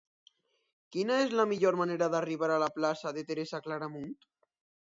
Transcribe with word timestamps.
Quina 0.95 1.17
és 1.25 1.35
la 1.41 1.45
millor 1.51 1.77
manera 1.83 2.09
d'arribar 2.15 2.51
a 2.55 2.59
la 2.67 2.73
plaça 2.79 3.15
de 3.19 3.25
Teresa 3.31 3.61
Claramunt? 3.69 4.13